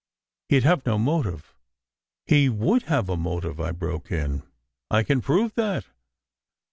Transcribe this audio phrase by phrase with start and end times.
[0.49, 1.53] He d have no motive."
[2.25, 4.41] "He would have a motive," I broke in.
[4.89, 5.85] "I can prove that.